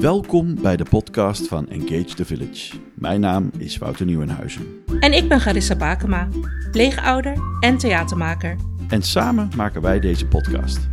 [0.00, 2.76] Welkom bij de podcast van Engage the Village.
[2.94, 4.66] Mijn naam is Wouter Nieuwenhuizen.
[5.00, 6.28] En ik ben Garissa Bakema,
[6.70, 8.56] pleegouder en theatermaker.
[8.88, 10.88] En samen maken wij deze podcast.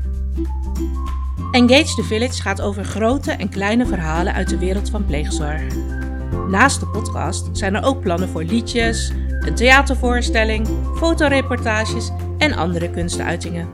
[1.51, 5.61] Engage the Village gaat over grote en kleine verhalen uit de wereld van pleegzorg.
[6.49, 13.67] Naast de podcast zijn er ook plannen voor liedjes, een theatervoorstelling, fotoreportages en andere kunstuitingen.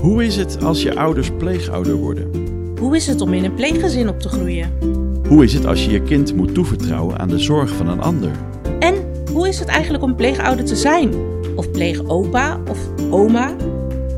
[0.00, 2.45] Hoe is het als je ouders pleegouder worden?
[2.78, 4.72] Hoe is het om in een pleeggezin op te groeien?
[5.28, 8.30] Hoe is het als je je kind moet toevertrouwen aan de zorg van een ander?
[8.78, 11.14] En hoe is het eigenlijk om pleegouder te zijn?
[11.54, 12.78] Of pleegopa of
[13.10, 13.56] oma?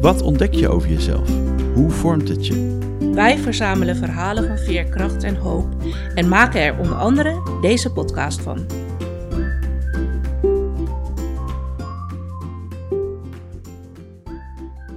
[0.01, 1.29] Wat ontdek je over jezelf?
[1.75, 2.79] Hoe vormt het je?
[3.13, 5.67] Wij verzamelen verhalen van veerkracht en hoop
[6.15, 8.67] en maken er onder andere deze podcast van.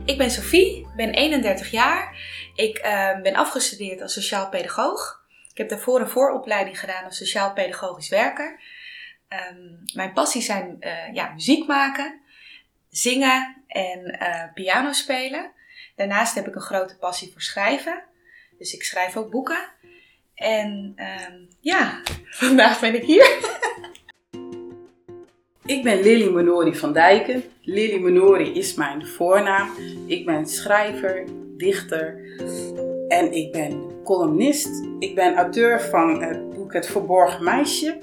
[0.05, 2.15] Ik ben Sophie, ben 31 jaar.
[2.61, 5.25] Ik uh, ben afgestudeerd als sociaal pedagoog.
[5.51, 8.59] Ik heb daarvoor een vooropleiding gedaan als sociaal pedagogisch werker.
[9.29, 12.21] Um, mijn passies zijn uh, ja, muziek maken,
[12.89, 15.51] zingen en uh, piano spelen.
[15.95, 18.03] Daarnaast heb ik een grote passie voor schrijven.
[18.57, 19.69] Dus ik schrijf ook boeken.
[20.35, 22.01] En um, ja,
[22.45, 23.59] vandaag ben ik hier.
[25.65, 27.43] Ik ben Lily Menori van Dijken.
[27.61, 29.69] Lily Menori is mijn voornaam.
[30.07, 31.25] Ik ben schrijver,
[31.61, 32.19] dichter
[33.07, 34.83] en ik ben columnist.
[34.99, 37.97] Ik ben auteur van het boek Het Verborgen Meisje.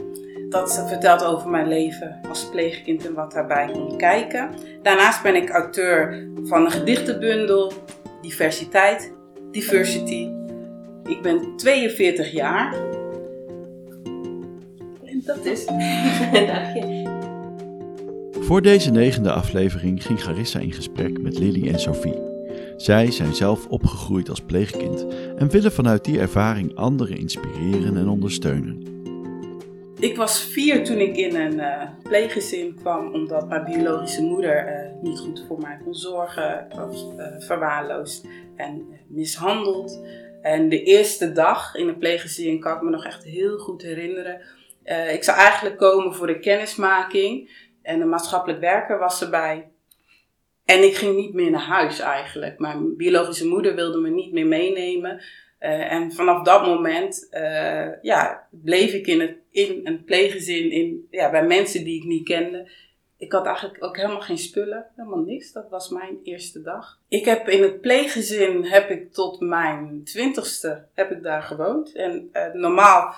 [0.48, 4.50] Dat vertelt over mijn leven als pleegkind en wat daarbij komt kijken.
[4.82, 7.72] Daarnaast ben ik auteur van een gedichtenbundel
[8.20, 9.12] Diversiteit,
[9.50, 10.30] Diversity.
[11.04, 12.74] Ik ben 42 jaar.
[15.04, 15.66] En dat is.
[18.46, 22.27] Voor deze negende aflevering ging Garissa in gesprek met Lily en Sophie.
[22.78, 28.82] Zij zijn zelf opgegroeid als pleegkind en willen vanuit die ervaring anderen inspireren en ondersteunen.
[29.98, 35.02] Ik was vier toen ik in een uh, pleeggezin kwam, omdat mijn biologische moeder uh,
[35.02, 36.66] niet goed voor mij kon zorgen.
[36.70, 40.00] Ik was uh, verwaarloosd en mishandeld.
[40.42, 44.40] En de eerste dag in een pleeggezin kan ik me nog echt heel goed herinneren.
[45.12, 47.50] ik zou eigenlijk komen voor de kennismaking.
[47.82, 49.68] En een maatschappelijk werker was erbij.
[50.68, 52.58] En ik ging niet meer naar huis eigenlijk.
[52.58, 55.22] Mijn biologische moeder wilde me niet meer meenemen.
[55.60, 61.06] Uh, en vanaf dat moment uh, ja, bleef ik in, het, in een pleeggezin in,
[61.10, 62.70] ja, bij mensen die ik niet kende.
[63.16, 65.52] Ik had eigenlijk ook helemaal geen spullen, helemaal niks.
[65.52, 66.98] Dat was mijn eerste dag.
[67.08, 71.92] Ik heb in het pleeggezin heb ik tot mijn twintigste heb ik daar gewoond.
[71.92, 73.14] En uh, normaal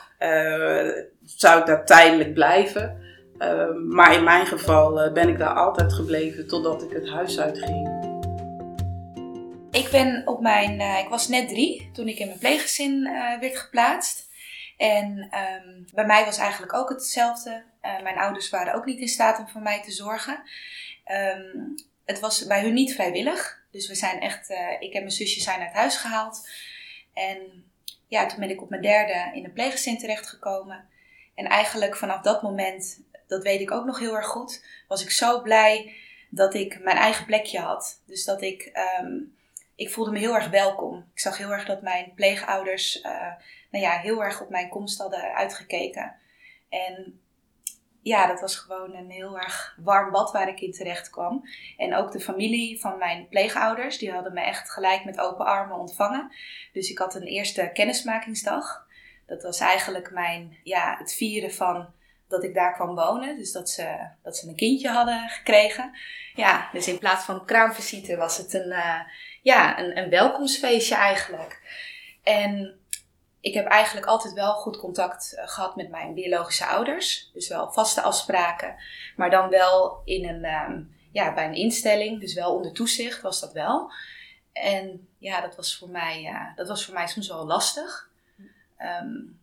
[1.24, 3.09] zou ik daar tijdelijk blijven.
[3.40, 7.40] Uh, maar in mijn geval uh, ben ik daar altijd gebleven totdat ik het huis
[7.40, 7.88] uitging.
[9.70, 13.02] Ik ben op mijn, uh, ik was net drie toen ik in mijn pleeggezin
[13.40, 14.28] werd geplaatst.
[14.76, 17.62] En um, bij mij was eigenlijk ook hetzelfde.
[18.02, 20.42] mijn ouders waren ook niet in staat om voor mij te zorgen.
[21.34, 21.74] Um,
[22.04, 23.62] het was bij hun niet vrijwillig.
[23.70, 26.48] Dus we zijn echt, ik en mijn zusje zijn uit huis gehaald.
[27.14, 27.64] En
[28.08, 30.88] ja, toen ben ik op mijn derde in een pleeggezin terechtgekomen.
[31.34, 35.10] En eigenlijk vanaf dat moment dat weet ik ook nog heel erg goed, was ik
[35.10, 35.94] zo blij
[36.30, 38.02] dat ik mijn eigen plekje had.
[38.06, 39.36] Dus dat ik, um,
[39.74, 41.08] ik voelde me heel erg welkom.
[41.12, 43.32] Ik zag heel erg dat mijn pleegouders, uh,
[43.70, 46.16] nou ja, heel erg op mijn komst hadden uitgekeken.
[46.68, 47.20] En
[48.02, 51.42] ja, dat was gewoon een heel erg warm bad waar ik in terecht kwam.
[51.76, 55.78] En ook de familie van mijn pleegouders, die hadden me echt gelijk met open armen
[55.78, 56.32] ontvangen.
[56.72, 58.86] Dus ik had een eerste kennismakingsdag.
[59.26, 61.92] Dat was eigenlijk mijn, ja, het vieren van
[62.30, 63.36] dat ik daar kwam wonen.
[63.36, 65.96] Dus dat ze, dat ze een kindje hadden gekregen.
[66.34, 69.00] Ja, dus in plaats van kraamvisite was het een, uh,
[69.42, 71.60] ja, een, een welkomstfeestje eigenlijk.
[72.22, 72.78] En
[73.40, 77.30] ik heb eigenlijk altijd wel goed contact eh, gehad met mijn biologische ouders.
[77.32, 78.76] Dus wel vaste afspraken.
[79.16, 82.20] Maar dan wel in een, um, ja, bij een instelling.
[82.20, 83.92] Dus wel onder toezicht was dat wel.
[84.52, 88.10] En ja, dat was voor mij, uh, dat was voor mij soms wel lastig.
[89.02, 89.40] Um,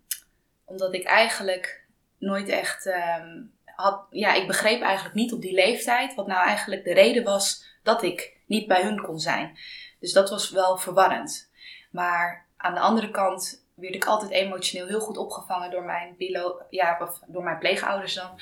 [0.65, 1.85] omdat ik eigenlijk
[2.17, 4.05] nooit echt um, had.
[4.09, 8.03] Ja, ik begreep eigenlijk niet op die leeftijd wat nou eigenlijk de reden was dat
[8.03, 9.57] ik niet bij hun kon zijn.
[9.99, 11.51] Dus dat was wel verwarrend.
[11.91, 16.61] Maar aan de andere kant werd ik altijd emotioneel heel goed opgevangen door mijn, biolo
[16.69, 18.39] ja, of door mijn pleegouders dan.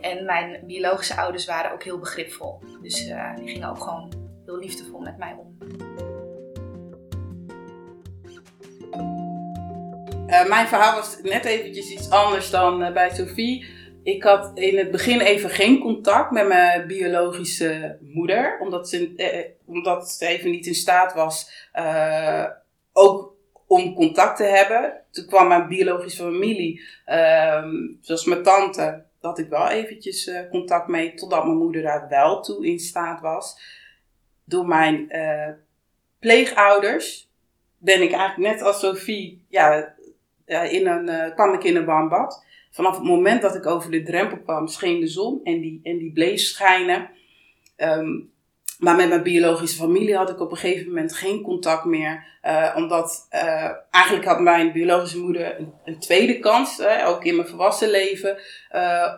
[0.00, 2.62] En mijn biologische ouders waren ook heel begripvol.
[2.82, 4.12] Dus uh, die gingen ook gewoon
[4.44, 5.56] heel liefdevol met mij om.
[10.28, 13.66] Uh, mijn verhaal was net eventjes iets anders dan uh, bij Sophie.
[14.02, 19.44] Ik had in het begin even geen contact met mijn biologische moeder, omdat ze, uh,
[19.66, 21.68] omdat ze even niet in staat was
[22.92, 23.34] ook
[23.66, 25.02] om contact te hebben.
[25.10, 30.88] Toen kwam mijn biologische familie, ehm, zoals mijn tante, dat ik wel eventjes eh, contact
[30.88, 33.60] mee, totdat mijn moeder daar wel toe in staat was.
[34.44, 35.12] Door mijn
[36.18, 37.28] pleegouders
[37.78, 39.94] ben ik eigenlijk net als Sophie, ja,
[40.48, 42.44] in een, uh, kwam ik in een warm bad.
[42.70, 45.98] Vanaf het moment dat ik over de drempel kwam, scheen de zon en die, en
[45.98, 47.10] die bleef schijnen.
[47.76, 48.30] Um,
[48.78, 52.24] maar met mijn biologische familie had ik op een gegeven moment geen contact meer.
[52.44, 53.26] Uh, omdat
[53.90, 58.38] eigenlijk had mijn biologische moeder een, tweede kans, ook in mijn volwassen leven,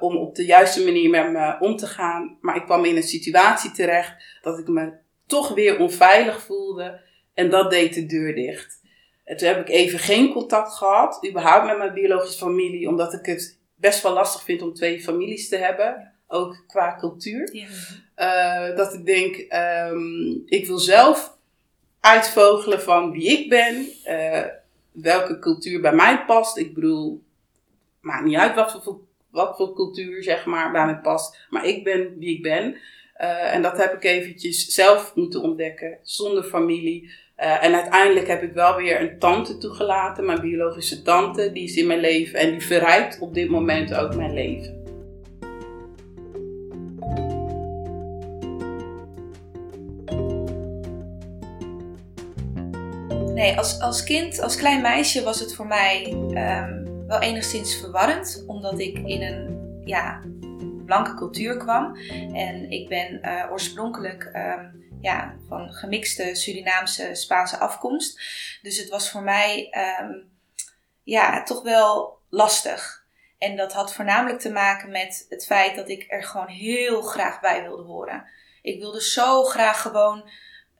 [0.01, 2.37] om op de juiste manier met me om te gaan.
[2.41, 4.93] Maar ik kwam in een situatie terecht dat ik me
[5.27, 7.01] toch weer onveilig voelde.
[7.35, 8.80] En dat deed de deur dicht.
[9.31, 13.27] En toen heb ik even geen contact gehad, überhaupt met mijn biologische familie, omdat ik
[13.27, 17.49] het best wel lastig vind om twee families te hebben ook qua cultuur.
[17.53, 18.71] Ja.
[18.71, 19.37] Uh, dat ik denk,
[19.93, 21.37] um, ik wil zelf
[22.01, 24.45] uitvogelen van wie ik ben, uh,
[24.93, 26.57] welke cultuur bij mij past.
[26.57, 27.23] Ik bedoel,
[28.01, 29.01] maakt niet uit wat voor,
[29.31, 32.75] wat voor cultuur zeg maar bij mij past, maar ik ben wie ik ben.
[33.21, 37.11] Uh, en dat heb ik eventjes zelf moeten ontdekken, zonder familie.
[37.41, 41.87] En uiteindelijk heb ik wel weer een tante toegelaten, mijn biologische tante, die is in
[41.87, 44.79] mijn leven en die verrijkt op dit moment ook mijn leven.
[53.35, 58.45] Nee, als, als kind, als klein meisje was het voor mij um, wel enigszins verwarrend.
[58.47, 60.21] Omdat ik in een ja,
[60.87, 61.97] blanke cultuur kwam.
[62.33, 68.21] En ik ben uh, oorspronkelijk um, ja, van gemixte Surinaamse Spaanse afkomst.
[68.63, 70.31] Dus het was voor mij um,
[71.03, 73.05] ja, toch wel lastig.
[73.39, 77.41] En dat had voornamelijk te maken met het feit dat ik er gewoon heel graag
[77.41, 78.25] bij wilde horen.
[78.63, 80.31] Ik wilde zo graag gewoon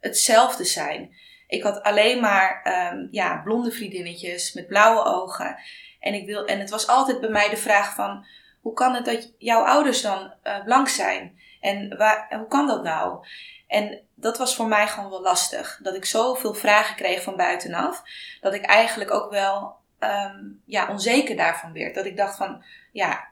[0.01, 1.15] hetzelfde zijn.
[1.47, 5.57] Ik had alleen maar um, ja, blonde vriendinnetjes met blauwe ogen.
[6.01, 8.27] En, ik wil, en het was altijd bij mij de vraag van...
[8.61, 11.41] Hoe kan het dat jouw ouders dan uh, blank zijn?
[11.61, 13.27] En waar, hoe kan dat nou?
[13.67, 15.81] En dat was voor mij gewoon wel lastig.
[15.83, 18.03] Dat ik zoveel vragen kreeg van buitenaf.
[18.41, 21.95] Dat ik eigenlijk ook wel um, ja, onzeker daarvan werd.
[21.95, 23.29] Dat ik dacht van, ja,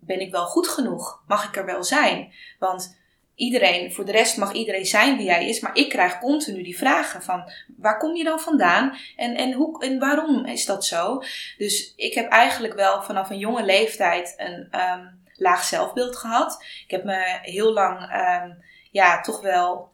[0.00, 1.22] ben ik wel goed genoeg?
[1.26, 2.32] Mag ik er wel zijn?
[2.58, 2.96] Want
[3.34, 6.78] iedereen, voor de rest mag iedereen zijn wie hij is, maar ik krijg continu die
[6.78, 11.22] vragen van waar kom je dan vandaan en, en, hoe, en waarom is dat zo?
[11.58, 16.64] Dus ik heb eigenlijk wel vanaf een jonge leeftijd een um, laag zelfbeeld gehad.
[16.84, 19.90] Ik heb me heel lang um, ja, toch wel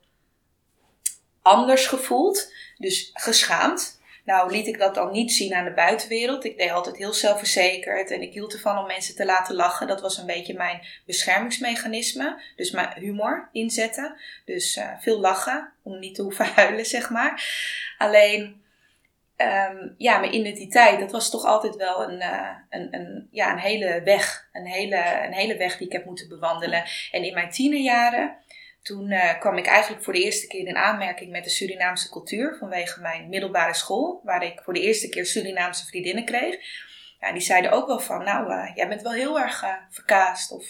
[1.44, 4.02] anders gevoeld, dus geschaamd.
[4.24, 6.44] Nou liet ik dat dan niet zien aan de buitenwereld.
[6.44, 9.86] Ik deed altijd heel zelfverzekerd en ik hield ervan om mensen te laten lachen.
[9.86, 12.42] Dat was een beetje mijn beschermingsmechanisme.
[12.56, 14.16] Dus mijn humor inzetten.
[14.44, 17.44] Dus uh, veel lachen om niet te hoeven huilen, zeg maar.
[17.98, 18.62] Alleen,
[19.36, 23.58] um, ja, mijn identiteit, dat was toch altijd wel een, uh, een, een, ja, een
[23.58, 24.48] hele weg.
[24.52, 26.84] Een hele, een hele weg die ik heb moeten bewandelen.
[27.10, 28.36] En in mijn tienerjaren
[28.84, 32.56] toen uh, kwam ik eigenlijk voor de eerste keer in aanmerking met de Surinaamse cultuur
[32.58, 36.56] vanwege mijn middelbare school, waar ik voor de eerste keer Surinaamse vriendinnen kreeg.
[37.20, 40.52] Ja, die zeiden ook wel van, nou, uh, jij bent wel heel erg uh, verkaasd.
[40.52, 40.64] Of,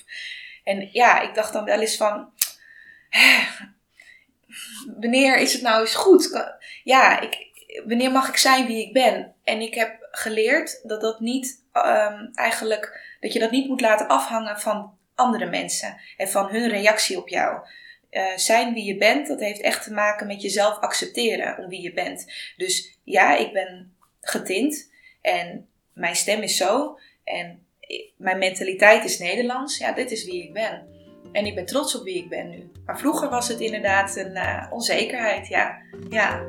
[0.65, 2.33] en ja, ik dacht dan wel eens van,
[5.01, 6.53] wanneer is het nou eens goed?
[6.85, 7.47] Ja, ik,
[7.87, 9.35] wanneer mag ik zijn wie ik ben?
[9.45, 14.09] En ik heb geleerd dat dat niet um, eigenlijk, dat je dat niet moet laten
[14.09, 17.67] afhangen van andere mensen en van hun reactie op jou.
[18.15, 21.83] Uh, zijn wie je bent, dat heeft echt te maken met jezelf accepteren om wie
[21.83, 22.33] je bent.
[22.57, 27.67] Dus ja, ik ben getint en mijn stem is zo en
[28.17, 29.79] mijn mentaliteit is Nederlands.
[29.79, 30.87] Ja, dit is wie ik ben.
[31.33, 32.71] En ik ben trots op wie ik ben nu.
[32.87, 35.79] Maar vroeger was het inderdaad een uh, onzekerheid, ja.
[36.09, 36.43] ja.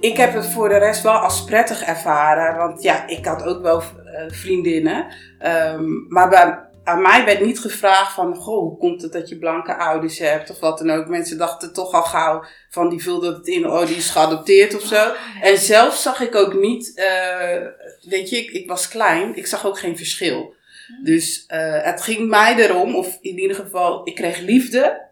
[0.00, 2.56] Ik heb het voor de rest wel als prettig ervaren.
[2.56, 5.14] Want ja, ik had ook wel uh, vriendinnen.
[5.42, 9.38] Um, maar bij aan mij werd niet gevraagd van, goh, hoe komt het dat je
[9.38, 11.08] blanke ouders hebt of wat dan ook.
[11.08, 14.82] Mensen dachten toch al gauw van, die vulde het in, oh, die is geadopteerd of
[14.82, 15.12] zo.
[15.42, 17.66] En zelf zag ik ook niet, uh,
[18.10, 20.54] weet je, ik, ik, was klein, ik zag ook geen verschil.
[21.02, 25.08] Dus uh, het ging mij erom, of in ieder geval, ik kreeg liefde.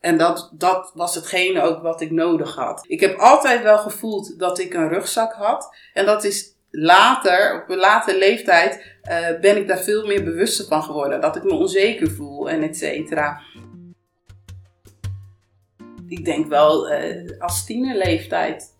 [0.00, 2.84] En dat, dat was hetgene ook wat ik nodig had.
[2.86, 5.76] Ik heb altijd wel gevoeld dat ik een rugzak had.
[5.92, 10.66] En dat is later, op een latere leeftijd, uh, ben ik daar veel meer bewuster
[10.66, 11.20] van geworden.
[11.20, 13.40] Dat ik me onzeker voel en et cetera.
[16.08, 18.74] Ik denk wel uh, als tienerleeftijd,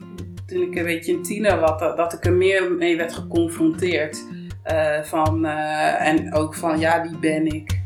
[0.46, 4.24] toen ik een beetje een tiener was, dat ik er meer mee werd geconfronteerd.
[4.72, 7.76] Uh, van, en ook van, ja, wie ben ik?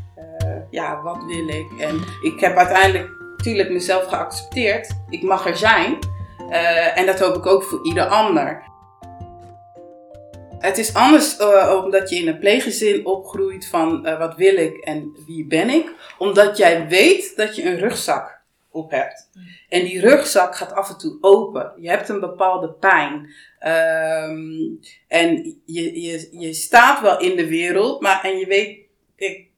[0.69, 1.67] ja, wat wil ik?
[1.79, 4.89] En ik heb uiteindelijk natuurlijk mezelf geaccepteerd.
[5.09, 5.97] Ik mag er zijn.
[6.49, 8.63] Eh, en dat hoop ik ook voor ieder ander.
[10.63, 14.77] Het is anders uh, omdat je in een pleeggezin opgroeit van uh, wat wil ik
[14.77, 15.93] en wie ben ik.
[16.17, 18.41] Omdat jij weet dat je een rugzak
[18.71, 19.29] op hebt.
[19.69, 21.73] En die rugzak gaat af en toe open.
[21.77, 23.13] Je hebt een bepaalde pijn.
[23.59, 28.79] Um, en je, je, je staat wel in de wereld, maar en je weet,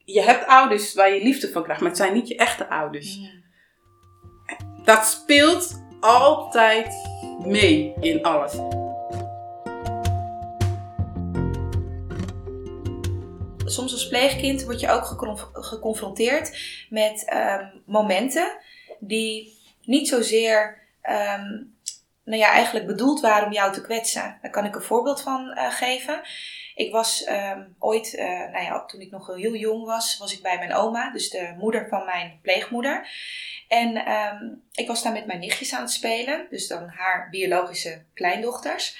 [0.05, 3.19] je hebt ouders waar je liefde van krijgt, maar het zijn niet je echte ouders.
[3.21, 4.57] Ja.
[4.83, 6.88] Dat speelt altijd
[7.45, 8.53] mee in alles.
[13.65, 15.05] Soms als pleegkind word je ook
[15.51, 16.57] geconfronteerd
[16.89, 18.57] met um, momenten
[19.00, 21.74] die niet zozeer um,
[22.24, 24.38] nou ja, eigenlijk bedoeld waren om jou te kwetsen.
[24.41, 26.22] Daar kan ik een voorbeeld van uh, geven.
[26.75, 30.41] Ik was um, ooit, uh, nou ja, toen ik nog heel jong was, was ik
[30.41, 33.10] bij mijn oma, dus de moeder van mijn pleegmoeder.
[33.67, 34.03] En
[34.72, 38.98] ik was daar met mijn nichtjes aan het spelen, dus dan haar biologische kleindochters.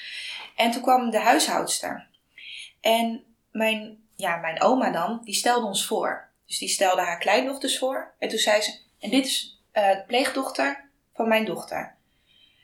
[0.56, 2.08] En toen kwam de huishoudster.
[2.82, 6.30] En mijn, ja, mijn oma dan, die stelde ons voor.
[6.46, 8.14] Dus die stelde haar kleindochters voor.
[8.20, 11.96] En toen zei ze, en dit is uh, de pleegdochter van mijn dochter.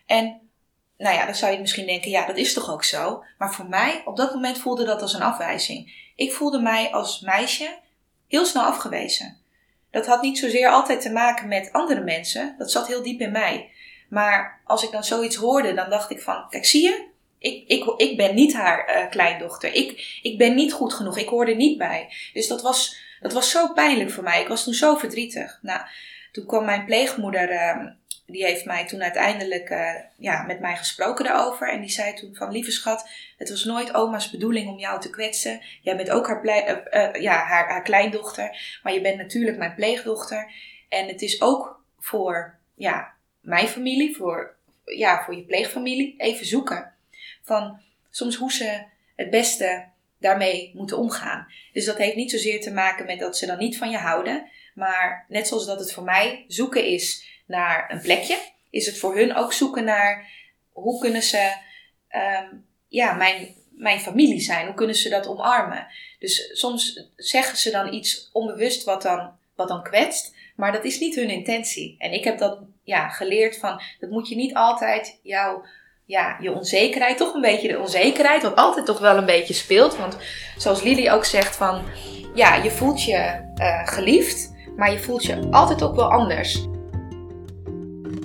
[0.06, 0.50] En
[0.98, 3.24] nou ja, dan zou je misschien denken, ja, dat is toch ook zo.
[3.38, 6.12] Maar voor mij, op dat moment voelde dat als een afwijzing.
[6.16, 7.80] Ik voelde mij als meisje
[8.28, 9.38] heel snel afgewezen.
[9.92, 12.56] Dat had niet zozeer altijd te maken met andere mensen.
[12.58, 13.72] Dat zat heel diep in mij.
[14.10, 17.10] Maar als ik dan zoiets hoorde, dan dacht ik van, kijk, zie je?
[17.42, 19.74] Ik, ik, ik ben niet haar uh, kleindochter.
[19.74, 21.18] Ik, ik ben niet goed genoeg.
[21.18, 22.14] Ik hoorde niet bij.
[22.34, 24.42] Dus dat was, dat was zo pijnlijk voor mij.
[24.42, 25.60] Ik was toen zo verdrietig.
[25.62, 25.82] Nou,
[26.32, 27.86] toen kwam mijn pleegmoeder, uh,
[28.26, 31.70] die heeft mij toen uiteindelijk uh, ja, met mij gesproken daarover.
[31.70, 35.10] En die zei toen van, lieve schat, het was nooit oma's bedoeling om jou te
[35.10, 35.62] kwetsen.
[35.82, 40.52] Jij bent ook haar, uh, ja, haar, haar kleindochter, maar je bent natuurlijk mijn pleegdochter.
[40.90, 44.56] En het is ook voor ja, mijn familie, voor,
[44.86, 46.94] ja, voor je pleegfamilie, even zoeken.
[47.42, 48.84] Van soms hoe ze
[49.16, 49.86] het beste
[50.20, 51.48] daarmee moeten omgaan.
[51.74, 54.50] Dus dat heeft niet zozeer te maken met dat ze dan niet van je houden.
[54.74, 58.38] Maar net zoals dat het voor mij zoeken is naar een plekje,
[58.70, 60.30] is het voor hun ook zoeken naar
[60.72, 61.54] hoe kunnen ze
[62.16, 64.66] um, ja, mijn, mijn familie zijn?
[64.66, 65.88] Hoe kunnen ze dat omarmen?
[66.20, 71.00] Dus soms zeggen ze dan iets onbewust wat dan, wat dan kwetst, maar dat is
[71.00, 71.96] niet hun intentie.
[71.98, 75.66] En ik heb dat ja, geleerd van, dat moet je niet altijd jouw
[76.12, 79.98] ja, je onzekerheid, toch een beetje de onzekerheid, wat altijd toch wel een beetje speelt.
[79.98, 80.18] Want
[80.58, 81.82] zoals Lily ook zegt van,
[82.34, 86.68] ja, je voelt je uh, geliefd, maar je voelt je altijd ook wel anders.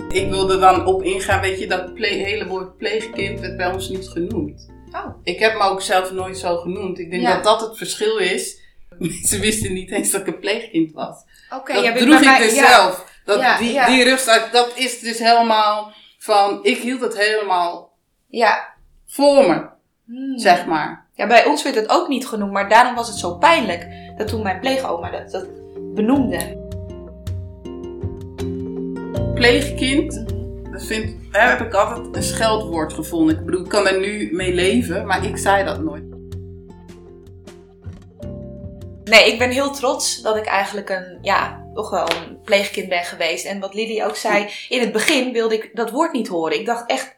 [0.09, 4.07] Ik wilde dan op ingaan, weet je, dat hele woord pleegkind werd bij ons niet
[4.07, 4.69] genoemd.
[4.91, 5.05] Oh.
[5.23, 6.99] Ik heb me ook zelf nooit zo genoemd.
[6.99, 8.59] Ik denk dat dat het verschil is.
[9.29, 11.23] Ze wisten niet eens dat ik een pleegkind was.
[11.49, 13.05] Oké, okay, dat droeg ik dus zelf.
[13.25, 15.93] Dat, ja, die, die rust, dat is dus helemaal
[16.27, 17.91] van, ik hield het helemaal
[18.27, 18.73] ja.
[19.05, 19.65] voor me,
[20.05, 20.39] hmm.
[20.39, 21.05] zeg maar.
[21.13, 24.27] Ja, bij ons werd het ook niet genoemd, maar daarom was het zo pijnlijk dat
[24.27, 25.47] toen mijn pleegoma dat, dat
[25.95, 26.65] benoemde.
[29.33, 30.25] Pleegkind,
[30.71, 33.37] dat vind, heb ik altijd een scheldwoord gevonden.
[33.37, 36.03] Ik bedoel, ik kan er nu mee leven, maar ik zei dat nooit.
[39.03, 43.03] Nee, ik ben heel trots dat ik eigenlijk een, ja, toch wel een pleegkind ben
[43.03, 43.45] geweest.
[43.45, 46.59] En wat Lily ook zei, in het begin wilde ik dat woord niet horen.
[46.59, 47.15] Ik dacht echt,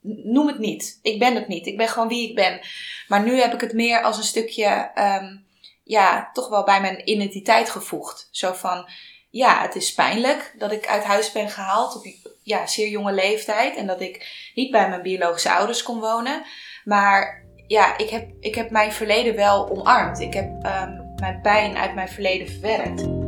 [0.00, 0.98] noem het niet.
[1.02, 1.66] Ik ben het niet.
[1.66, 2.60] Ik ben gewoon wie ik ben.
[3.08, 5.44] Maar nu heb ik het meer als een stukje, um,
[5.84, 8.28] ja, toch wel bij mijn identiteit gevoegd.
[8.30, 8.88] Zo van,
[9.30, 12.06] ja, het is pijnlijk dat ik uit huis ben gehaald op
[12.42, 13.76] ja, zeer jonge leeftijd.
[13.76, 16.42] En dat ik niet bij mijn biologische ouders kon wonen.
[16.84, 20.20] Maar ja, ik heb, ik heb mijn verleden wel omarmd.
[20.20, 23.23] Ik heb um, mijn pijn uit mijn verleden verwerkt.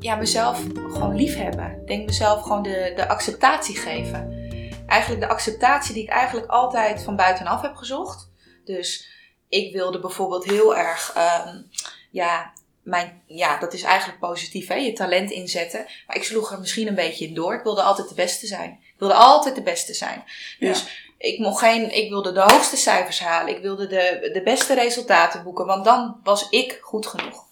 [0.00, 1.78] Ja, mezelf gewoon lief hebben.
[1.80, 4.44] Ik denk mezelf gewoon de, de acceptatie geven.
[4.86, 8.30] Eigenlijk de acceptatie die ik eigenlijk altijd van buitenaf heb gezocht.
[8.64, 9.08] Dus
[9.48, 11.14] ik wilde bijvoorbeeld heel erg,
[11.46, 11.70] um,
[12.10, 14.74] ja, mijn, ja, dat is eigenlijk positief, hè?
[14.74, 15.86] je talent inzetten.
[16.06, 17.54] Maar ik sloeg er misschien een beetje in door.
[17.54, 18.70] Ik wilde altijd de beste zijn.
[18.70, 20.24] Ik wilde altijd de beste zijn.
[20.58, 20.84] Dus
[21.18, 23.54] ik, mocht geen, ik wilde de hoogste cijfers halen.
[23.56, 25.66] Ik wilde de, de beste resultaten boeken.
[25.66, 27.44] Want dan was ik goed genoeg.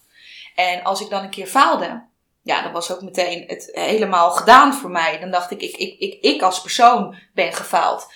[0.55, 2.03] En als ik dan een keer faalde,
[2.45, 5.19] ja, dan was ook meteen het helemaal gedaan voor mij.
[5.19, 8.07] Dan dacht ik, ik, ik, ik, ik als persoon ben gefaald.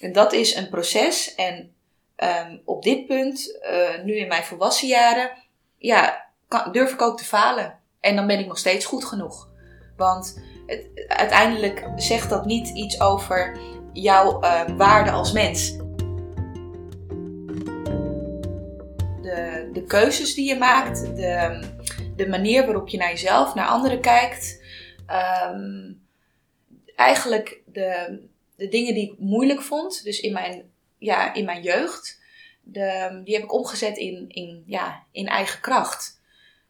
[0.00, 1.34] En dat is een proces.
[1.34, 1.74] En
[2.16, 5.30] um, op dit punt, uh, nu in mijn volwassen jaren,
[5.78, 6.26] ja,
[6.72, 7.78] durf ik ook te falen.
[8.00, 9.48] En dan ben ik nog steeds goed genoeg.
[9.96, 13.58] Want het, uiteindelijk zegt dat niet iets over
[13.92, 15.76] jouw uh, waarde als mens.
[19.22, 21.60] De, de keuzes die je maakt, de,
[22.20, 24.62] de manier waarop je naar jezelf, naar anderen kijkt.
[25.52, 26.08] Um,
[26.96, 28.20] eigenlijk de,
[28.56, 32.20] de dingen die ik moeilijk vond, dus in mijn, ja, in mijn jeugd,
[32.62, 36.20] de, die heb ik omgezet in, in, ja, in eigen kracht.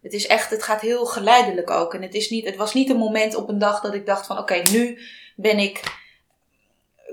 [0.02, 1.94] Het is echt, het gaat heel geleidelijk ook.
[1.94, 4.26] En het, is niet, het was niet een moment op een dag dat ik dacht
[4.26, 4.98] van oké, nu
[5.36, 5.99] ben ik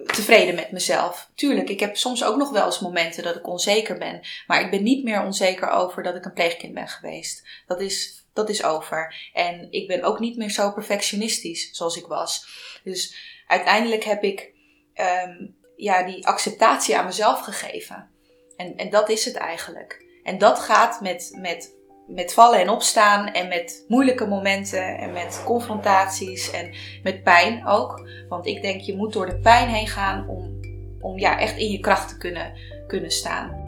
[0.05, 1.29] tevreden met mezelf.
[1.35, 4.21] Tuurlijk, ik heb soms ook nog wel eens momenten dat ik onzeker ben.
[4.47, 7.47] Maar ik ben niet meer onzeker over dat ik een pleegkind ben geweest.
[7.65, 9.29] Dat is, dat is over.
[9.33, 12.47] En ik ben ook niet meer zo perfectionistisch zoals ik was.
[12.83, 13.15] Dus
[13.47, 14.53] uiteindelijk heb ik
[14.95, 18.09] um, ja, die acceptatie aan mezelf gegeven.
[18.55, 20.05] En, en dat is het eigenlijk.
[20.23, 21.76] En dat gaat met, met
[22.07, 26.73] met vallen en opstaan en met moeilijke momenten en met confrontaties en
[27.03, 28.07] met pijn ook.
[28.29, 30.59] Want ik denk je moet door de pijn heen gaan om,
[30.99, 32.53] om ja, echt in je kracht te kunnen,
[32.87, 33.65] kunnen staan.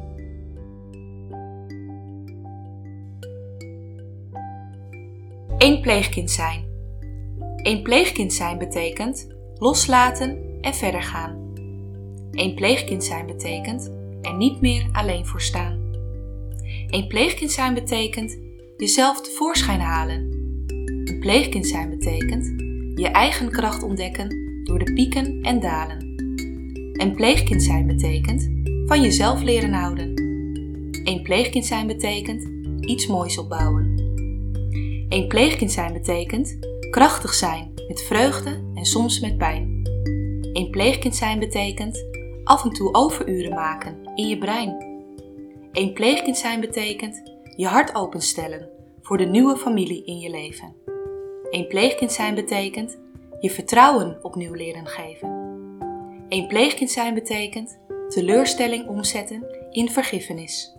[5.58, 6.68] Eén pleegkind zijn.
[7.56, 11.54] Eén pleegkind zijn betekent loslaten en verder gaan.
[12.32, 13.92] Eén pleegkind zijn betekent
[14.22, 15.79] er niet meer alleen voor staan.
[16.90, 18.40] Een pleegkind zijn betekent
[18.78, 20.18] jezelf tevoorschijn halen.
[21.04, 22.46] Een pleegkind zijn betekent
[22.96, 25.98] je eigen kracht ontdekken door de pieken en dalen.
[26.94, 28.50] Een pleegkind zijn betekent
[28.86, 30.14] van jezelf leren houden.
[31.04, 32.48] Een pleegkind zijn betekent
[32.80, 33.94] iets moois opbouwen.
[35.10, 36.58] Een pleegkind zijn betekent
[36.90, 39.82] krachtig zijn met vreugde en soms met pijn.
[40.54, 42.06] Een pleegkind zijn betekent
[42.44, 44.89] af en toe overuren maken in je brein.
[45.72, 47.22] Een pleegkind zijn betekent
[47.56, 48.70] je hart openstellen
[49.02, 50.76] voor de nieuwe familie in je leven.
[51.50, 53.00] Een pleegkind zijn betekent
[53.40, 55.30] je vertrouwen opnieuw leren geven.
[56.30, 60.76] Een pleegkind zijn betekent teleurstelling omzetten in vergiffenis.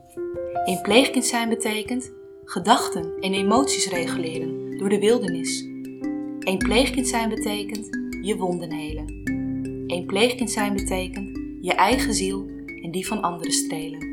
[0.64, 2.12] Een pleegkind zijn betekent
[2.44, 5.60] gedachten en emoties reguleren door de wildernis.
[6.40, 7.88] Een pleegkind zijn betekent
[8.20, 9.06] je wonden helen.
[9.86, 12.46] Een pleegkind zijn betekent je eigen ziel
[12.82, 14.09] en die van anderen strelen.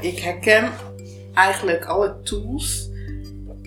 [0.00, 0.72] Ik herken
[1.34, 2.90] eigenlijk alle tools,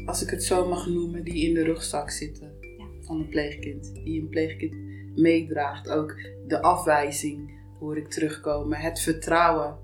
[0.05, 2.85] als ik het zo mag noemen, die in de rugzak zitten ja.
[3.01, 3.93] van een pleegkind.
[3.93, 4.75] Die een pleegkind
[5.15, 5.89] meedraagt.
[5.89, 6.15] Ook
[6.47, 8.77] de afwijzing hoor ik terugkomen.
[8.77, 9.77] Het vertrouwen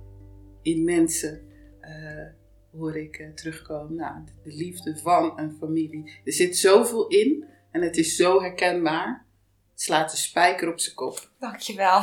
[0.61, 1.41] in mensen
[1.81, 2.27] uh,
[2.71, 3.95] hoor ik uh, terugkomen.
[3.95, 6.11] Nou, de liefde van een familie.
[6.23, 9.24] Er zit zoveel in en het is zo herkenbaar.
[9.75, 11.29] Slaat de spijker op zijn kop.
[11.39, 12.01] Dankjewel.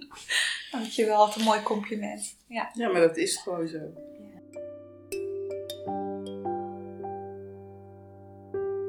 [0.72, 2.36] Dankjewel, wat een mooi compliment.
[2.46, 3.78] Ja, ja maar dat is gewoon zo.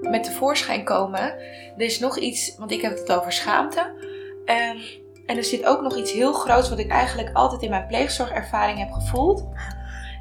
[0.02, 1.40] Met tevoorschijn komen,
[1.78, 3.80] er is nog iets, want ik heb het over schaamte.
[4.46, 4.82] Um,
[5.26, 8.80] en er zit ook nog iets heel groots wat ik eigenlijk altijd in mijn pleegzorgervaring
[8.80, 9.44] heb gevoeld.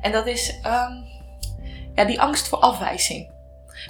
[0.00, 1.04] En dat is um,
[1.94, 3.30] ja, die angst voor afwijzing.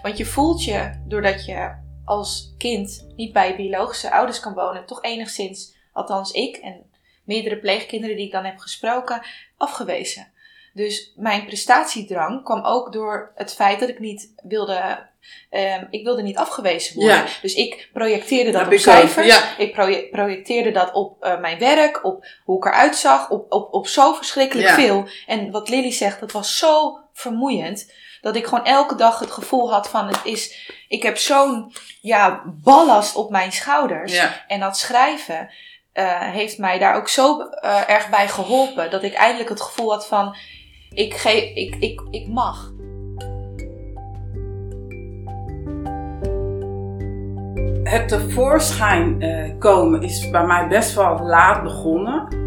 [0.03, 5.03] Want je voelt je, doordat je als kind niet bij biologische ouders kan wonen, toch
[5.03, 6.91] enigszins, althans ik en
[7.25, 9.23] meerdere pleegkinderen die ik dan heb gesproken,
[9.57, 10.33] afgewezen.
[10.75, 15.11] Dus mijn prestatiedrang kwam ook door het feit dat ik niet wilde.
[15.51, 17.17] Um, ik wilde niet afgewezen worden.
[17.17, 17.27] Ja.
[17.43, 19.27] Dus ik projecteerde dat, op cijfers.
[19.27, 19.59] Ja.
[19.59, 19.73] Ik
[20.11, 24.12] projecteerde dat op uh, mijn werk, op hoe ik eruit zag, op, op, op zo
[24.12, 24.75] verschrikkelijk ja.
[24.75, 25.09] veel.
[25.27, 27.93] En wat Lily zegt, dat was zo vermoeiend.
[28.23, 30.71] Dat ik gewoon elke dag het gevoel had van het is.
[30.89, 34.27] Ik heb zo'n ja, ballast op mijn schouders.
[34.47, 35.51] En dat schrijven
[35.95, 38.91] uh, heeft mij daar ook zo uh, erg bij geholpen.
[38.91, 40.37] Dat ik eindelijk het gevoel had van,
[40.91, 42.73] ik, geef, ik, ik, ik mag.
[47.83, 52.41] Het tevoorschijn uh, komen is bij mij best wel laat begonnen.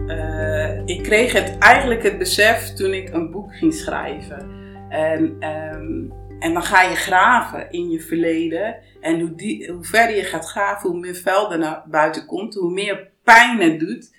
[0.86, 4.55] ik kreeg het eigenlijk het besef toen ik een boek ging schrijven.
[4.96, 8.76] En, um, en dan ga je graven in je verleden.
[9.02, 12.72] En hoe, die, hoe verder je gaat graven, hoe meer velden naar buiten komt, hoe
[12.72, 14.16] meer pijn het doet.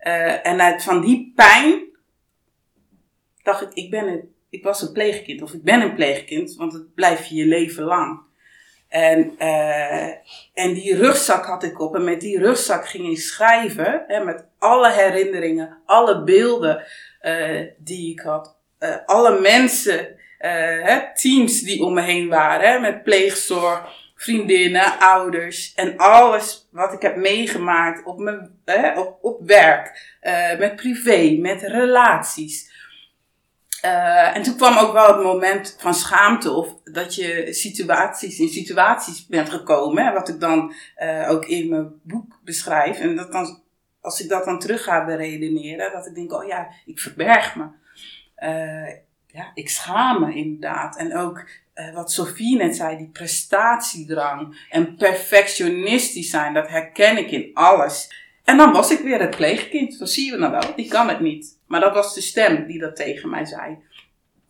[0.00, 1.82] Uh, en uit van die pijn
[3.42, 6.72] dacht ik, ik, ben een, ik was een pleegkind of ik ben een pleegkind, want
[6.72, 8.20] het blijft je je leven lang.
[8.88, 10.08] En, uh,
[10.54, 14.46] en die rugzak had ik op en met die rugzak ging ik schrijven, hè, met
[14.58, 16.84] alle herinneringen, alle beelden
[17.22, 18.56] uh, die ik had,
[19.06, 26.68] alle mensen, hè, teams die om me heen waren, met pleegzorg, vriendinnen, ouders en alles
[26.70, 32.72] wat ik heb meegemaakt op, mijn, hè, op, op werk, uh, met privé, met relaties.
[34.34, 39.26] En toen kwam ook wel het moment van schaamte of dat je situaties in situaties
[39.26, 40.74] bent gekomen, hè, wat ik dan
[41.28, 43.00] ook in mijn boek beschrijf.
[43.00, 43.62] En dat dan,
[44.00, 47.64] als ik dat dan terug ga beredeneren, dat ik denk, oh ja, ik verberg me.
[49.26, 50.96] Ja, ik schaam me inderdaad.
[50.96, 51.44] En ook
[51.74, 58.22] eh, wat Sofie net zei, die prestatiedrang en perfectionistisch zijn, dat herken ik in alles.
[58.44, 59.98] En dan was ik weer het pleegkind.
[59.98, 61.58] Dat zie je nou wel, die kan het niet.
[61.66, 63.78] Maar dat was de stem die dat tegen mij zei.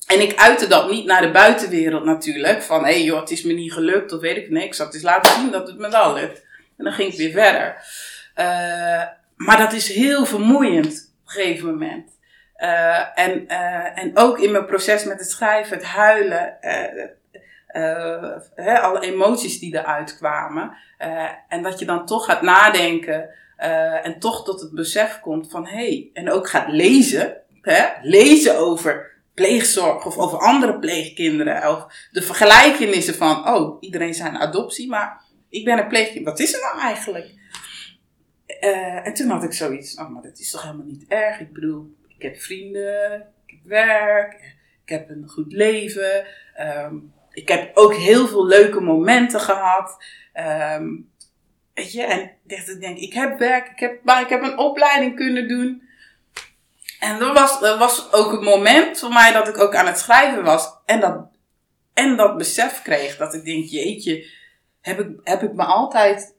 [0.06, 2.62] En ik uitte dat niet naar de buitenwereld natuurlijk.
[2.62, 4.64] Van hé hey joh, het is me niet gelukt of weet ik nee.
[4.64, 6.44] Ik zat dus laten zien dat het me wel lukt.
[6.76, 7.76] En dan ging ik weer verder.
[8.36, 9.02] Uh,
[9.36, 12.13] maar dat is heel vermoeiend op een gegeven moment.
[12.58, 16.56] Uh, en, uh, en ook in mijn proces met het schrijven, het huilen,
[18.54, 20.76] hè, alle emoties die eruit kwamen.
[21.48, 23.28] en dat je dan toch gaat nadenken
[24.02, 27.36] en toch tot het besef komt van hé, hey, en ook gaat lezen.
[28.02, 31.70] Lezen over pleegzorg of over andere pleegkinderen.
[31.70, 36.24] Of de vergelijkenissen van, oh, iedereen zijn adoptie, maar ik ben een pleegkind.
[36.24, 37.34] Wat is er nou eigenlijk?
[39.04, 41.40] En toen had ik zoiets, oh, maar dat is toch helemaal niet erg.
[41.40, 46.26] Ik bedoel, heb vrienden, ik heb werk, ik heb een goed leven.
[46.60, 50.04] Um, ik heb ook heel veel leuke momenten gehad.
[50.78, 51.10] Um,
[51.74, 55.16] weet je, en ik denk, ik heb werk, ik heb, maar ik heb een opleiding
[55.16, 55.88] kunnen doen.
[57.00, 59.98] En dat was, dat was ook het moment voor mij dat ik ook aan het
[59.98, 60.76] schrijven was.
[60.84, 61.28] En dat,
[61.94, 63.16] en dat besef kreeg.
[63.16, 64.30] Dat ik denk, jeetje,
[64.80, 66.34] heb ik, heb ik me altijd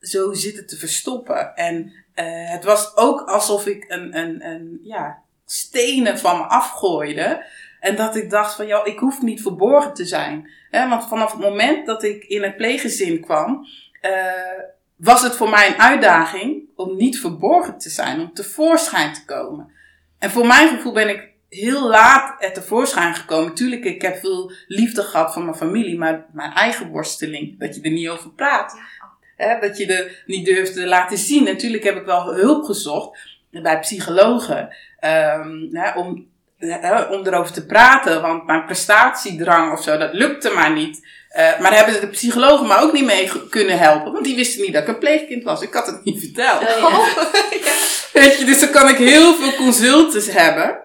[0.00, 1.54] zo zitten te verstoppen.
[1.54, 7.44] En uh, het was ook alsof ik een, een, een ja, stenen van me afgooide.
[7.80, 10.50] En dat ik dacht van, ja, ik hoef niet verborgen te zijn.
[10.70, 13.66] Want vanaf het moment dat ik in het pleeggezin kwam,
[14.02, 14.10] uh,
[14.96, 19.72] was het voor mij een uitdaging om niet verborgen te zijn, om tevoorschijn te komen.
[20.18, 23.54] En voor mijn gevoel ben ik heel laat er tevoorschijn gekomen.
[23.54, 27.82] Tuurlijk, ik heb veel liefde gehad van mijn familie, maar mijn eigen worsteling, dat je
[27.82, 28.80] er niet over praat.
[29.40, 31.44] Hè, dat je er niet durft te laten zien.
[31.44, 33.18] Natuurlijk heb ik wel hulp gezocht
[33.50, 36.26] bij psychologen um, hè, om,
[36.58, 41.08] hè, om erover te praten, want mijn prestatiedrang of zo, dat lukte maar niet.
[41.36, 44.72] Uh, maar hebben de psychologen me ook niet mee kunnen helpen, want die wisten niet
[44.72, 45.62] dat ik een pleegkind was.
[45.62, 46.60] Ik had het niet verteld.
[46.62, 47.30] Oh, ja.
[48.20, 50.78] Weet je, dus dan kan ik heel veel consultes hebben.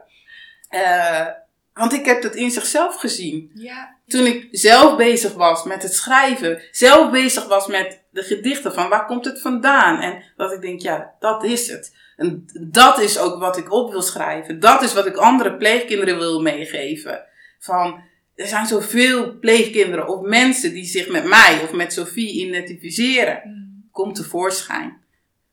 [0.69, 1.27] Uh,
[1.75, 3.51] want ik heb dat in zichzelf gezien.
[3.53, 3.95] Ja.
[4.07, 8.89] Toen ik zelf bezig was met het schrijven, zelf bezig was met de gedichten van
[8.89, 9.99] waar komt het vandaan?
[9.99, 11.95] En dat ik denk, ja, dat is het.
[12.17, 14.59] En dat is ook wat ik op wil schrijven.
[14.59, 17.23] Dat is wat ik andere pleegkinderen wil meegeven.
[17.59, 18.03] Van,
[18.35, 23.41] er zijn zoveel pleegkinderen of mensen die zich met mij of met Sophie identificeren.
[23.43, 23.89] Mm.
[23.91, 25.01] Kom tevoorschijn.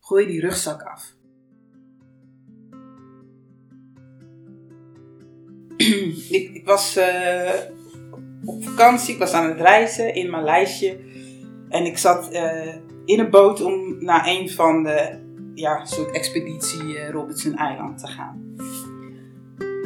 [0.00, 1.12] Gooi die rugzak af.
[6.30, 7.50] ik, ik, was uh,
[8.44, 10.98] op vakantie, ik was aan het reizen in lijstje.
[11.68, 15.18] En ik zat uh, in een boot om naar een van de
[15.54, 18.56] ja, soort expeditie uh, Robinson Eiland te gaan.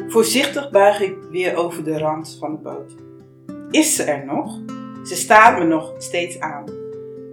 [0.07, 2.95] Voorzichtig buig ik weer over de rand van de boot.
[3.71, 4.59] Is ze er nog?
[5.03, 6.65] Ze staat me nog steeds aan.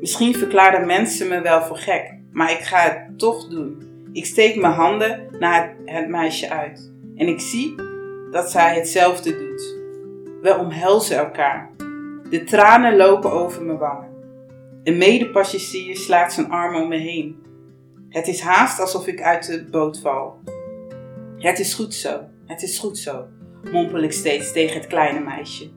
[0.00, 3.82] Misschien verklaarden mensen me wel voor gek, maar ik ga het toch doen.
[4.12, 7.74] Ik steek mijn handen naar het meisje uit en ik zie
[8.34, 9.74] dat zij hetzelfde doet.
[10.42, 11.70] We omhelzen elkaar.
[12.30, 14.08] De tranen lopen over mijn wangen.
[14.82, 17.42] Een medepassagier slaat zijn arm om me heen.
[18.08, 20.38] Het is haast alsof ik uit de boot val.
[21.38, 23.24] Het is goed zo, het is goed zo,
[23.72, 25.70] mompel ik steeds tegen het kleine meisje.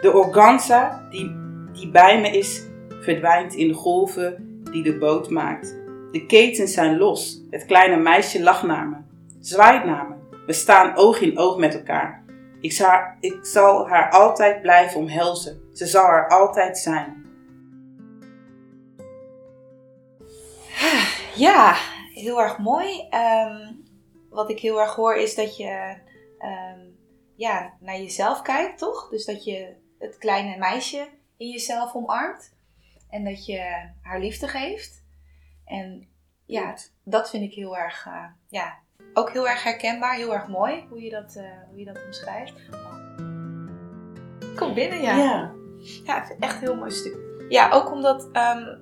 [0.00, 1.36] De organza die,
[1.72, 2.62] die bij me is,
[3.00, 5.76] verdwijnt in de golven die de boot maakt.
[6.12, 7.42] De ketens zijn los.
[7.50, 8.96] Het kleine meisje lacht naar me,
[9.40, 10.15] zwaait naar me.
[10.46, 12.24] We staan oog in oog met elkaar.
[12.60, 15.70] Ik zal, ik zal haar altijd blijven omhelzen.
[15.72, 17.24] Ze zal er altijd zijn.
[21.36, 21.76] Ja,
[22.14, 23.06] heel erg mooi.
[23.10, 23.72] Ehm,
[24.30, 25.96] wat ik heel erg hoor is dat je
[26.38, 26.80] ehm,
[27.34, 29.08] ja, naar jezelf kijkt, toch?
[29.08, 32.54] Dus dat je het kleine meisje in jezelf omarmt.
[33.10, 35.04] En dat je haar liefde geeft.
[35.64, 36.08] En
[36.44, 38.78] ja, dat vind ik heel erg uh, ja,
[39.18, 42.54] ook heel erg herkenbaar, heel erg mooi hoe je dat, uh, hoe je dat omschrijft.
[44.56, 45.16] Kom binnen, ja.
[45.16, 45.52] Ja,
[46.04, 47.16] ja echt een heel mooi stuk.
[47.48, 48.78] Ja, ook omdat um,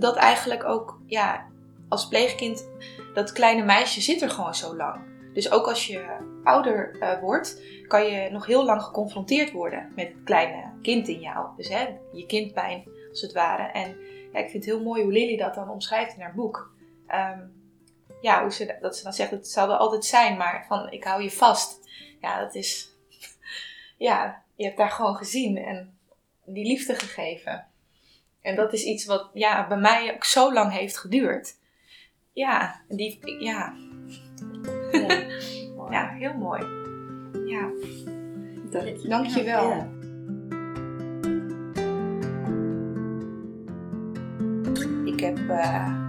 [0.00, 1.46] dat eigenlijk ook, ja,
[1.88, 2.68] als pleegkind,
[3.14, 5.00] dat kleine meisje zit er gewoon zo lang.
[5.34, 6.04] Dus ook als je
[6.44, 11.20] ouder uh, wordt, kan je nog heel lang geconfronteerd worden met het kleine kind in
[11.20, 11.46] jou.
[11.56, 13.62] Dus hè, je kindpijn, als het ware.
[13.62, 13.96] En
[14.32, 16.74] ja, ik vind het heel mooi hoe Lily dat dan omschrijft in haar boek.
[17.08, 17.61] Um,
[18.22, 21.04] ja, hoe ze, dat ze dan zegt, het zal er altijd zijn, maar van ik
[21.04, 21.80] hou je vast.
[22.20, 22.88] Ja, dat is,
[24.08, 25.98] ja, je hebt daar gewoon gezien en
[26.44, 27.66] die liefde gegeven.
[28.40, 31.54] En dat is iets wat ja, bij mij ook zo lang heeft geduurd.
[32.32, 33.74] Ja, die, ja.
[35.90, 36.62] Ja, heel mooi.
[37.46, 37.70] Ja.
[38.70, 39.68] Dank, Dankjewel.
[39.68, 39.88] Ja.
[45.04, 45.48] Ik heb...
[45.48, 46.01] Eh,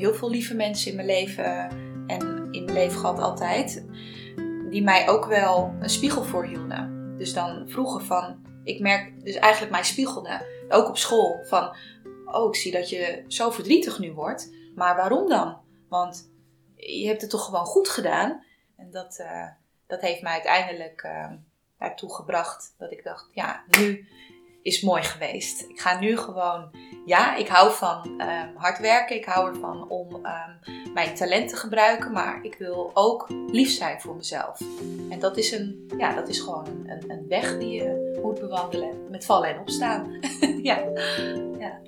[0.00, 1.70] heel veel lieve mensen in mijn leven
[2.06, 3.86] en in mijn leven gehad altijd.
[4.70, 7.14] Die mij ook wel een spiegel voorhielden.
[7.18, 10.46] Dus dan vroegen van, ik merk dus eigenlijk mij spiegelde.
[10.68, 11.76] Ook op school van,
[12.24, 14.52] oh ik zie dat je zo verdrietig nu wordt.
[14.74, 15.58] Maar waarom dan?
[15.88, 16.32] Want
[16.76, 18.44] je hebt het toch gewoon goed gedaan.
[18.76, 19.48] En dat, uh,
[19.86, 21.32] dat heeft mij uiteindelijk uh,
[21.78, 24.08] daartoe gebracht dat ik dacht, ja, nu
[24.62, 25.64] is mooi geweest.
[25.68, 26.70] Ik ga nu gewoon,
[27.06, 29.16] ja, ik hou van um, hard werken.
[29.16, 32.12] Ik hou ervan om um, mijn talent te gebruiken.
[32.12, 34.60] Maar ik wil ook lief zijn voor mezelf.
[35.10, 39.10] En dat is, een, ja, dat is gewoon een, een weg die je moet bewandelen.
[39.10, 40.20] Met vallen en opstaan.
[40.62, 40.78] ja.
[41.58, 41.80] ja.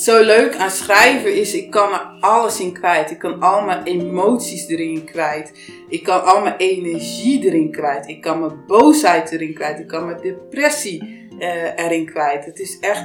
[0.00, 3.10] Zo leuk aan schrijven is, ik kan er alles in kwijt.
[3.10, 5.52] Ik kan al mijn emoties erin kwijt.
[5.88, 8.08] Ik kan al mijn energie erin kwijt.
[8.08, 9.78] Ik kan mijn boosheid erin kwijt.
[9.78, 12.44] Ik kan mijn depressie uh, erin kwijt.
[12.44, 13.02] Het is echt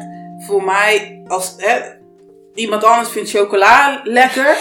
[0.48, 1.56] voor mij, als
[2.54, 4.58] iemand anders vindt chocola lekker.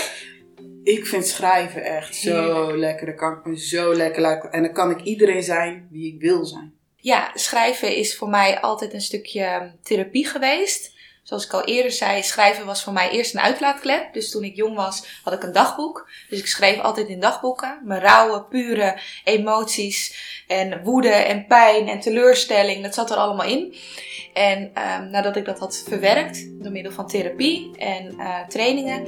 [0.82, 3.06] Ik vind schrijven echt zo lekker.
[3.06, 4.52] Dan kan ik me zo lekker laten.
[4.52, 6.72] En dan kan ik iedereen zijn wie ik wil zijn.
[6.96, 10.93] Ja, schrijven is voor mij altijd een stukje therapie geweest.
[11.24, 14.12] Zoals ik al eerder zei, schrijven was voor mij eerst een uitlaatklep.
[14.12, 16.08] Dus toen ik jong was, had ik een dagboek.
[16.28, 17.80] Dus ik schreef altijd in dagboeken.
[17.84, 23.74] Mijn rauwe, pure emoties en woede en pijn en teleurstelling, dat zat er allemaal in.
[24.34, 29.04] En um, nadat ik dat had verwerkt door middel van therapie en uh, trainingen,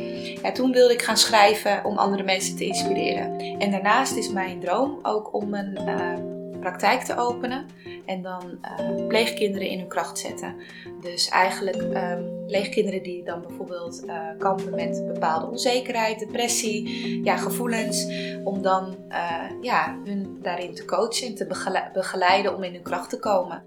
[0.54, 3.38] toen wilde ik gaan schrijven om andere mensen te inspireren.
[3.58, 6.35] En daarnaast is mijn droom ook om een uh,
[6.70, 7.66] praktijk te openen
[8.06, 10.54] en dan uh, pleegkinderen in hun kracht zetten.
[11.00, 18.06] Dus eigenlijk um, pleegkinderen die dan bijvoorbeeld uh, kampen met bepaalde onzekerheid, depressie, ja, gevoelens,
[18.44, 21.46] om dan uh, ja, hun daarin te coachen en te
[21.92, 23.62] begeleiden om in hun kracht te komen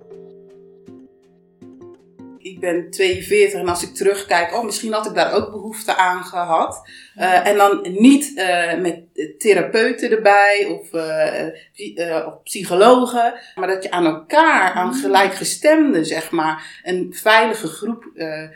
[2.60, 6.24] ik ben 42 en als ik terugkijk, oh, misschien had ik daar ook behoefte aan
[6.24, 6.82] gehad.
[7.18, 9.02] Uh, en dan niet uh, met
[9.38, 14.94] therapeuten erbij of, uh, of, psychologen, maar dat je aan elkaar, aan mm.
[14.94, 18.04] gelijkgestemden, zeg maar, een veilige groep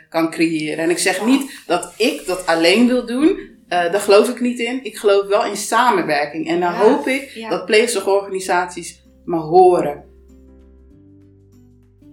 [0.08, 0.84] kan creëren.
[0.84, 4.84] En ik zeg niet dat ik dat alleen wil doen, daar geloof ik niet in.
[4.84, 6.48] Ik geloof wel in samenwerking.
[6.48, 7.48] En dan hoop ik ja.
[7.48, 10.13] dat pleegzorgorganisaties me horen.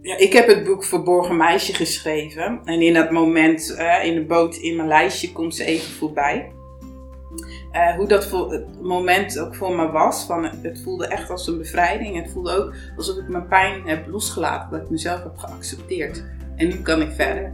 [0.01, 2.61] Ja, ik heb het boek Verborgen Meisje geschreven.
[2.65, 6.51] En in dat moment, uh, in de boot in mijn lijstje, komt ze even voorbij.
[7.73, 10.25] Uh, hoe dat voor het moment ook voor me was.
[10.25, 12.15] Van, het voelde echt als een bevrijding.
[12.15, 14.71] Het voelde ook alsof ik mijn pijn heb losgelaten.
[14.71, 16.23] Dat ik mezelf heb geaccepteerd.
[16.55, 17.51] En nu kan ik verder.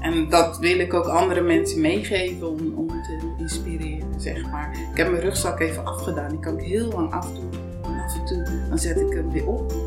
[0.00, 4.78] En dat wil ik ook andere mensen meegeven om, om te inspireren, zeg maar.
[4.90, 6.28] Ik heb mijn rugzak even afgedaan.
[6.28, 7.50] Die kan ik heel lang afdoen.
[7.84, 9.85] En af en toe dan zet ik hem weer op.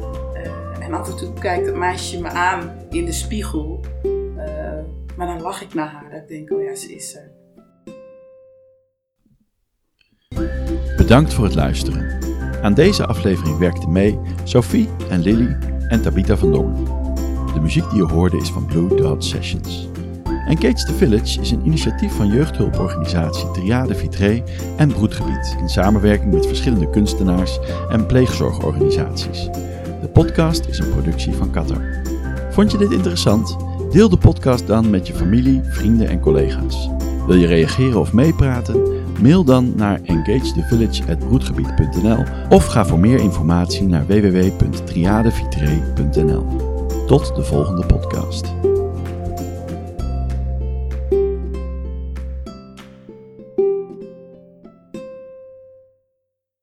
[0.89, 3.79] En af en toe kijkt het meisje me aan in de spiegel.
[4.05, 4.43] Uh,
[5.17, 6.09] maar dan lach ik naar haar.
[6.11, 7.31] Dat ik denk, oh ja, ze is er.
[10.97, 12.19] Bedankt voor het luisteren.
[12.61, 16.85] Aan deze aflevering werkten mee Sophie en Lily en Tabitha van Dongen.
[17.53, 19.89] De muziek die je hoorde is van Blue Dot Sessions.
[20.47, 24.43] Engage the Village is een initiatief van jeugdhulporganisatie Triade Vitré
[24.77, 29.49] en Broedgebied in samenwerking met verschillende kunstenaars en pleegzorgorganisaties.
[30.19, 32.01] Podcast is een productie van Qatar.
[32.51, 33.57] Vond je dit interessant?
[33.91, 36.89] Deel de podcast dan met je familie, vrienden en collega's.
[37.25, 39.03] Wil je reageren of meepraten?
[39.21, 46.45] Mail dan naar engagethevillage.broedgebied.nl of ga voor meer informatie naar www.triadevitré.nl.
[47.05, 48.45] Tot de volgende podcast.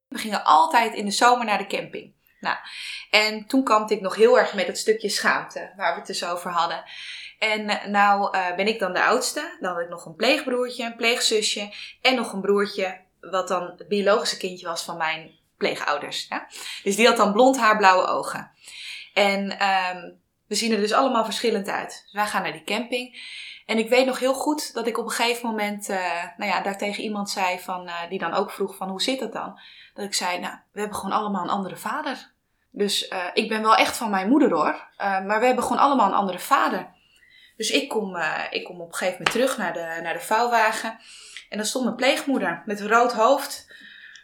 [0.07, 2.16] We gingen altijd in de zomer naar de camping.
[2.39, 2.57] Nou,
[3.11, 6.25] en toen kampte ik nog heel erg met het stukje schaamte waar we het dus
[6.25, 6.83] over hadden.
[7.39, 9.57] En eh, nou uh, ben ik dan de oudste.
[9.59, 13.87] Dan had ik nog een pleegbroertje, een pleegzusje en nog een broertje wat dan het
[13.87, 16.25] biologische kindje was van mijn pleegouders.
[16.29, 16.47] Ja?
[16.83, 18.51] Dus die had dan blond haar, blauwe ogen.
[19.13, 22.01] En um, we zien er dus allemaal verschillend uit.
[22.03, 23.35] Dus wij gaan naar die camping.
[23.65, 26.61] En ik weet nog heel goed dat ik op een gegeven moment, uh, nou ja,
[26.61, 29.59] daar tegen iemand zei van, die dan ook vroeg van hoe zit dat dan?
[29.97, 32.31] Dat ik zei, nou, we hebben gewoon allemaal een andere vader.
[32.71, 34.87] Dus uh, ik ben wel echt van mijn moeder hoor.
[34.97, 36.87] maar we hebben gewoon allemaal een andere vader.
[37.55, 38.17] Dus ik kom,
[38.49, 40.99] ik kom op een gegeven moment terug naar de, naar de vouwwagen.
[41.49, 43.67] En dan stond mijn pleegmoeder met een rood hoofd.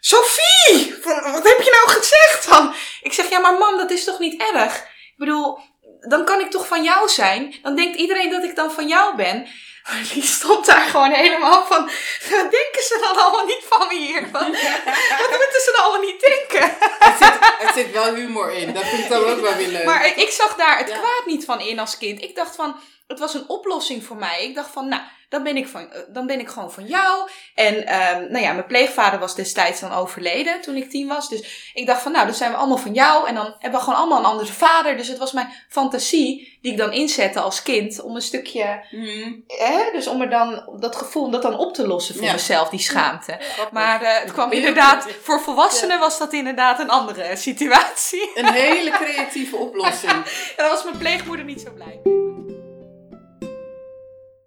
[0.00, 0.94] Sophie!
[1.04, 2.74] Wat heb je nou gezegd dan?
[3.02, 4.76] Ik zeg, ja maar mam, dat is toch niet erg?
[4.78, 5.58] Ik bedoel,
[6.00, 7.54] dan kan ik toch van jou zijn?
[7.62, 9.46] Dan denkt iedereen dat ik dan van jou ben.
[10.12, 11.84] Die stond daar gewoon helemaal van.
[12.30, 14.30] Wat denken ze dan allemaal niet van me hier?
[14.30, 14.42] Wat,
[15.20, 16.76] wat moeten ze dan allemaal niet denken?
[16.98, 18.72] Het zit, het zit wel wel humor in.
[18.72, 19.84] Dat vind ik dan ook wel weer leuk.
[19.84, 20.96] Maar ik zag daar het Ja.
[20.96, 22.22] kwaad niet van in als kind.
[22.22, 24.44] Ik dacht van, het was een oplossing voor mij.
[24.44, 25.02] Ik dacht van, nou,
[25.34, 27.28] dan ben ik, van, eh, dan ben ik gewoon van jou.
[27.54, 31.28] En ehm, nou ja, mijn pleegvader was destijds dan overleden toen ik tien was.
[31.28, 33.28] Dus ik dacht van, nou, dan zijn we allemaal van jou.
[33.28, 34.96] En dan hebben we gewoon allemaal een andere vader.
[34.96, 38.00] Dus het was mijn fantasie die ik dan inzette als kind.
[38.02, 39.32] Om een stukje, Mhm.
[39.46, 42.32] hè, dus om er dan dat gevoel, om dat dan op te lossen voor Ja.
[42.32, 43.38] mezelf, die schaamte.
[43.72, 48.30] Maar eh, het kwam inderdaad, voor volwassenen was dat inderdaad een andere situatie.
[48.34, 50.12] Een hele creatieve oplossing.
[50.56, 52.23] En dan was mijn pleegmoeder niet zo blij.